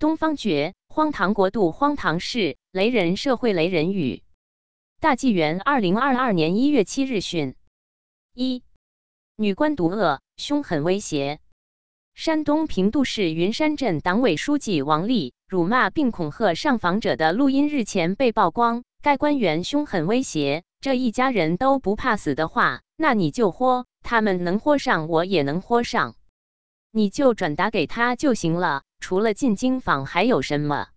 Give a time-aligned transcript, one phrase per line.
[0.00, 4.22] 东方觉，荒唐国度，荒唐事，雷人社会，雷人语。
[4.98, 7.54] 大纪元二零二二年一月七日讯：
[8.32, 8.62] 一、
[9.36, 11.38] 女官毒恶，凶狠威胁。
[12.14, 26.14] 山东平度市云山镇党委书记王丽辱骂并恐吓上访者的录音日前被曝光，该官员凶狠威胁：“这一家人都不怕死的话，那你就豁，他们能豁上，我也能豁上，
[26.90, 30.88] 你就转达给他就行了。”除了进京访，还有什么？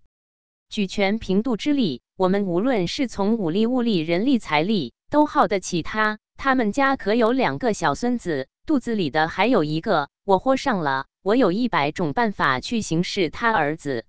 [0.70, 6.20] 举全平度之力，我们无论是从武力、物力、人力、财力，都耗得起他。
[6.36, 10.10] 他们家可有两个小孙子，肚子里的还有一个。
[10.26, 14.06] 我豁上了，我有一百种办法去行事他儿子。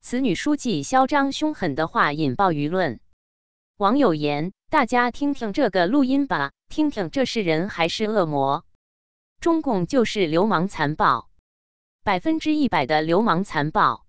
[0.00, 3.00] 此女书记嚣张凶狠的话引爆舆论。
[3.76, 8.64] 网友言：大家听听这个录音吧，听听这是人还是恶魔？
[9.40, 11.28] 中共就是流氓残暴。
[12.04, 14.04] 百分之一百的流氓残暴，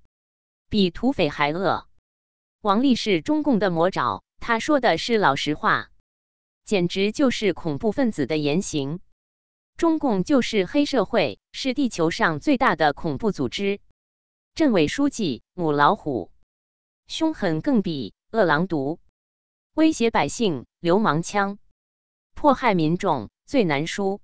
[0.68, 1.88] 比土匪还恶。
[2.62, 5.92] 王丽是中共的魔爪，他说的是老实话，
[6.66, 9.00] 简直就是恐怖分子的言行。
[9.78, 13.80] 中共就是黑社会，是地球上最大的恐怖组织。
[14.56, 16.32] 镇委书记母老虎，
[17.06, 19.00] 凶狠更比饿狼毒，
[19.76, 21.60] 威胁百姓流氓枪，
[22.34, 24.20] 迫害民众最难输。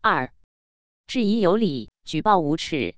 [0.00, 0.32] 二，
[1.06, 1.90] 质疑有理。
[2.08, 2.94] 举报无耻！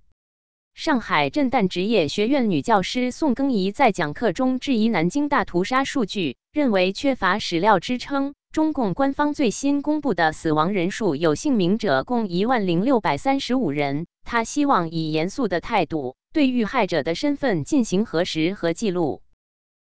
[0.72, 8.34] 上海震旦职业学院女教师宋更怡在讲课中质疑南京大屠杀数据，认为缺乏史料支撑。
[8.52, 14.06] 中共官方最新公布的死亡人数有姓名者共一万零六百三十五人。
[14.22, 19.22] 他希望以严肃的态度对遇害者的身份进行核实和记录。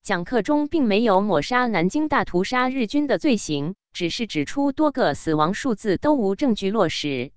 [0.04, 7.32] 讲课中并没有抹杀南京大屠杀日军的罪行，只是指出多个死亡数字都无证据落实。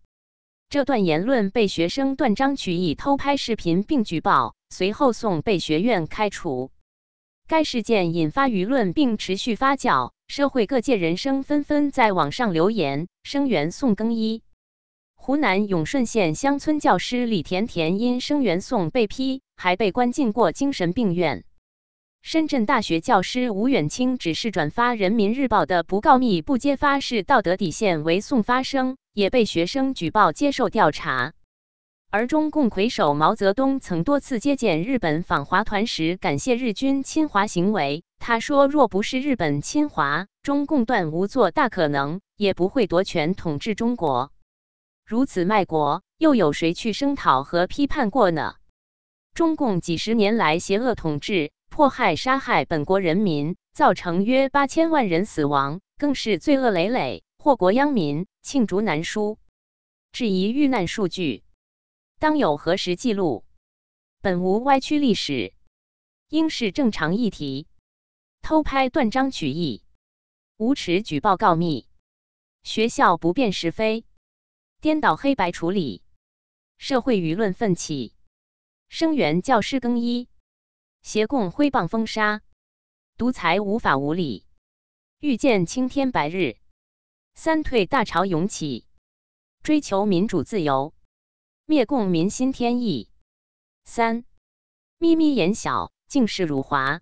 [0.70, 6.70] 这段言论被学生断章取义偷拍视频并举报，随后宋被学院开除。
[7.46, 14.42] 该事件引发舆论并持续发酵，社会各界人生纷纷在网上留言声援宋更一。
[15.14, 21.44] 湖南永顺县乡村教师李甜甜因声援宋被批，还被关进过精神病院。
[22.22, 28.96] 深圳大学教师吴远清只是转发人民日报的不告密不揭发是道德底线为宋发声。
[29.14, 31.32] 也被学生举报接受调查，
[32.08, 38.04] 而中共魁首毛泽东曾多次接见日本访华团时，感谢日军侵华行为。
[38.20, 44.30] 他说：“若不是日本侵华，中共断无做大可能，也不会夺权统治中国。
[45.04, 48.54] 如此卖国，又有谁去声讨和批判过呢？”
[49.34, 57.22] 中共几十年来邪恶统治，迫害杀害本国人民，造成约八千万人死亡，更是罪恶累累。
[57.38, 59.38] 祸国殃民，罄竹难书。
[60.10, 61.44] 质疑遇难数据，
[62.18, 63.44] 当有核实记录，
[64.20, 65.54] 本无歪曲历史，
[66.28, 67.68] 应是正常议题。
[68.42, 69.84] 偷拍断章取义，
[70.56, 71.86] 无耻举报告密，
[72.62, 74.04] 学校不辨是非，
[74.80, 76.02] 颠倒黑白处理，
[76.78, 78.14] 社会舆论奋起，
[78.88, 80.28] 声援教师更衣，
[81.08, 82.42] 协共挥棒封杀，
[83.16, 84.44] 独裁无法无理，
[85.20, 86.58] 欲见青天白日。
[87.32, 88.86] 三退大潮涌起，
[89.62, 90.92] 追求民主自由，
[91.64, 93.08] 灭共民心天意。
[93.86, 94.26] 三
[94.98, 97.00] 咪咪眼小，竟是辱华。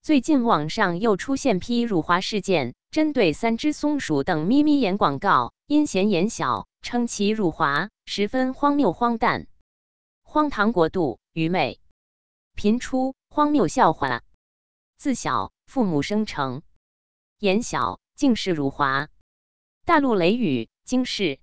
[0.00, 9.48] 最近网上又出现批辱华事件，针对三只松鼠等咪咪眼广告，阴险眼小，称其辱华，十分荒谬荒诞。
[10.22, 11.80] 荒唐国度，愚昧，
[12.54, 14.22] 频出荒谬笑话。
[14.96, 16.62] 自小父母生成，
[17.40, 19.08] 眼小，竟是辱华。
[19.84, 21.40] 大陆雷雨，惊世，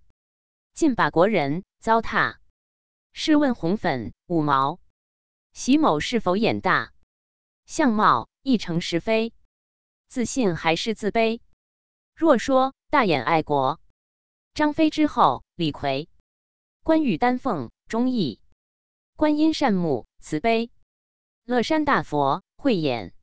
[0.74, 2.38] 近把国人糟蹋。
[3.12, 4.79] 试问红粉五毛，
[5.52, 6.94] 习某是否眼大？
[7.66, 9.34] 相貌一成是非，
[10.08, 11.41] 自信还是自卑？
[12.16, 13.81] 若说大眼爱国，
[14.53, 16.08] 张飞之后李逵，
[16.84, 18.40] 关羽丹凤忠义，
[19.18, 20.72] 观音善目慈悲，
[21.46, 23.14] 乐山大佛慧眼，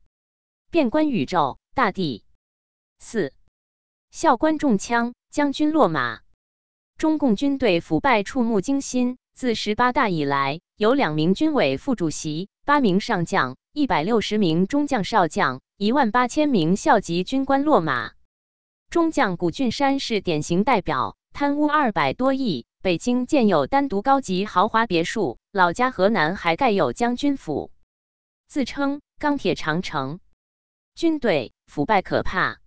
[0.69, 2.25] 遍观宇宙大地。
[2.99, 3.33] 四。
[4.11, 6.19] 校官中枪，将军落马。
[6.97, 9.17] 中共军队腐败触目惊心。
[9.33, 18.11] 自十八大以来，有两名军委副主席、八名上将、一百六十名中将少将、一万八千名校级军官落马。
[18.89, 22.65] 中将谷俊山是典型代表，贪污二百多亿。
[22.81, 27.71] 北京建有单独高级豪华别墅，老家河南还盖有将军府，
[28.49, 30.19] 自称钢铁长城。
[30.95, 32.59] 军队腐败可怕，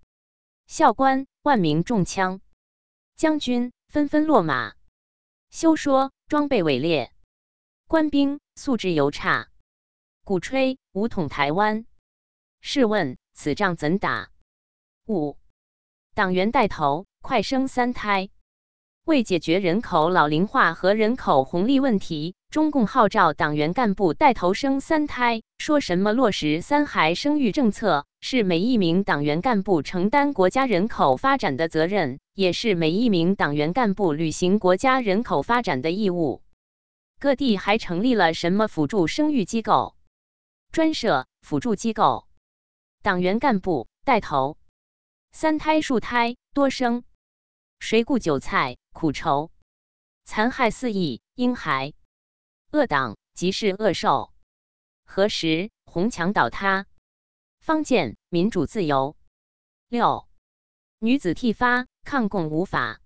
[0.66, 1.26] 校官。
[1.42, 2.40] 万名中枪，
[3.16, 4.76] 将军纷纷落马。
[5.50, 7.12] 休说装备伪劣，
[7.88, 9.50] 官兵素质尤差。
[10.22, 11.84] 鼓吹武统台湾。
[12.60, 14.30] 试问此仗怎打？
[15.08, 15.36] 五
[16.14, 18.30] 党员带头快生三胎，
[19.04, 36.40] 为解决人口老龄化和人口红利问题，中共号召党员干部带头生三胎，说什么落实三孩生育政策，是每一名党员干部承担国家人口发展的责任，也是每一名党员干部履行国家人口发展的义务。
[37.18, 39.96] 各地还成立了什么辅助生育机构、
[40.70, 42.28] 专设辅助机构？
[43.02, 44.56] 党员干部带头，
[45.32, 47.02] 三胎数胎多生，
[47.82, 49.50] 谁顾韭菜苦愁？
[50.24, 51.94] 残害肆意婴孩，
[52.70, 54.32] 恶党即是恶兽。
[55.04, 56.86] 何时红墙倒塌，
[57.58, 59.16] 方见民主自由？
[59.88, 60.28] 六
[61.00, 63.00] 女子剃发抗共无法，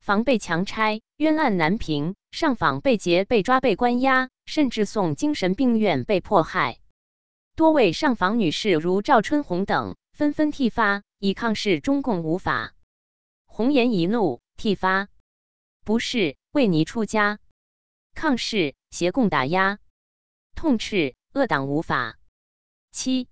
[0.00, 6.80] 防被强拆冤案难平，上访被劫被抓被关押，甚至送精神病院被迫害。
[7.54, 12.72] 多位上访女士如赵春红等纷纷剃发，以抗视中共无法。
[13.58, 15.08] 红颜一怒剃发，
[15.84, 17.40] 不是为你出家，
[18.14, 19.80] 抗视邪共打压，
[20.54, 22.20] 痛斥恶党无法。
[22.92, 23.26] 七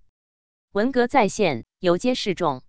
[0.73, 2.61] 文革再现，游街示众。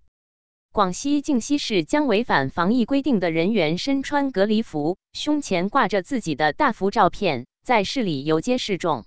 [0.71, 9.05] 广西靖西市将违反防疫规定的人员身穿隔离服，胸前挂着自己的大幅照片，在市里游街示众。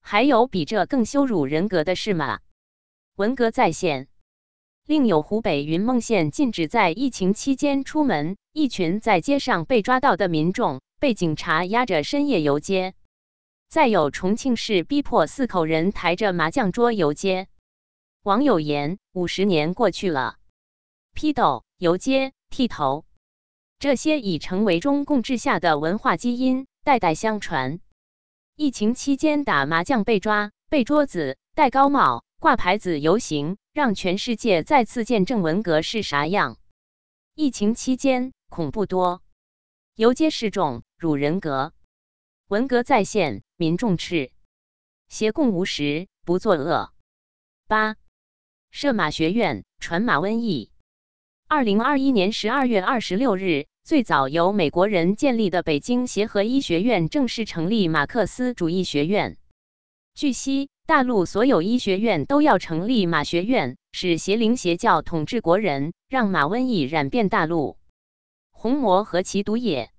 [0.00, 2.40] 还有比这更羞辱人格的事吗？
[3.16, 4.08] 文革再现。
[4.86, 12.94] 另有湖北云梦县禁止在疫情期间出门，一群在街上被抓到的民众被警察押着深夜游街。
[13.68, 17.48] 再有重庆市逼迫四口人抬着麻将桌游街。
[18.22, 20.36] 网友言：五十年过去了，
[21.14, 23.04] 批斗、游街、剃头，
[23.80, 27.80] 这些已成为中共治下的文化基因，代代相传。
[28.54, 36.56] 疫情期间打麻将被抓、被桌子、戴高帽、挂牌子游行，让全世界再次见证文革是啥样。
[37.34, 39.20] 疫情期间恐怖多，
[39.96, 41.74] 游街示众辱人格，
[42.48, 44.32] 文革再现，民众斥
[45.08, 46.90] 邪共无实，不作恶。
[47.66, 47.96] 八
[48.70, 50.72] 设马学院传马瘟疫。
[51.46, 53.66] 二零二一年十二月二十六日。
[53.84, 59.36] 最早由美国人建立的北京协和医学院正式成立马克思主义学院。
[60.14, 67.76] 据悉，大陆所有医学院都要成立马学院，使邪灵邪教统治国人，让马瘟疫染遍大陆。
[68.52, 69.92] 红魔何其毒也！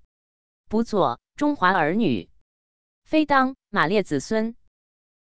[0.70, 2.30] 不做中华儿女，
[3.04, 4.56] 非当马列子孙。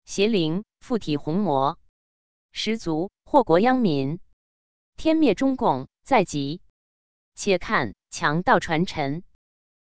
[0.04, 1.78] 邪灵附体红魔，
[2.50, 4.18] 十足祸国殃民，
[4.96, 6.60] 天灭中共在即。
[7.34, 7.94] 且看。
[8.14, 9.24] 强盗传臣，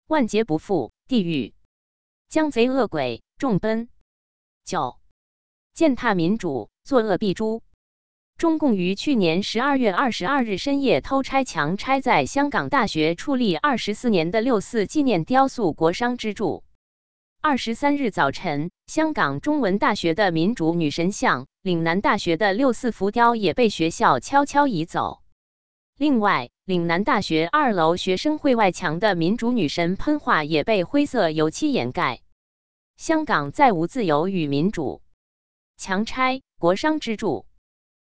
[0.06, 1.54] 万劫不复；地狱
[2.28, 3.88] 将贼恶鬼众奔。
[4.66, 4.99] 九
[5.74, 7.62] 践踏民主，作恶必诛。
[8.36, 16.64] 中共于去年十二月二十二日深夜偷拆强拆在香港大学矗立二十四年的六四纪念雕塑国殇之柱。
[17.42, 25.20] 二十三日早晨，香港中文大学的民主女神像、岭南大学的六四浮雕也被学校悄悄移走。
[25.96, 32.20] 另外，岭南大学二楼学生会外墙的民主女神喷画也被灰色油漆掩盖。
[32.96, 35.02] 香港再无自由与民主，
[35.80, 37.46] 强拆国商之柱；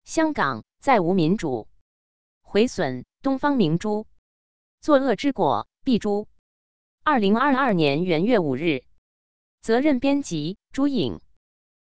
[0.04, 1.70] 香港再无民主，
[2.42, 4.06] 毁损东方明珠，
[4.82, 6.28] 作恶之果必诛。
[7.06, 8.84] 二零二二年元月五日，
[9.62, 11.22] 责任编辑：朱颖。